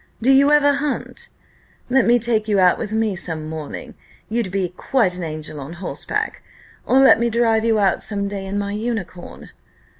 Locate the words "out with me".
2.59-3.15